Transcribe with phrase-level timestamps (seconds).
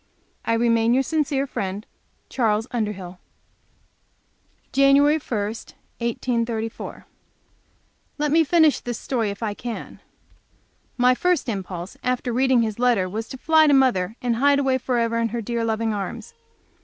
[0.43, 1.85] I remain your sincere friend,
[2.27, 3.19] Charles Underhill
[4.71, 4.95] Jan.
[4.95, 7.05] 1, 1834.
[8.17, 9.99] Let me finish this story If I can.
[10.97, 14.79] My first impulse after reading his letter was to fly to mother, and hide away
[14.79, 16.33] forever in her dear, loving arms.